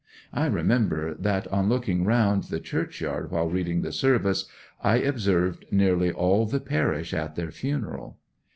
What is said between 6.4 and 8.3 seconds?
the parish at their funeral.